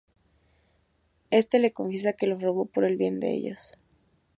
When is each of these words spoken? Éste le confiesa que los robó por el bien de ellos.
Éste 1.29 1.59
le 1.59 1.71
confiesa 1.73 2.13
que 2.13 2.25
los 2.25 2.41
robó 2.41 2.65
por 2.65 2.85
el 2.85 2.97
bien 2.97 3.19
de 3.19 3.33
ellos. 3.35 3.75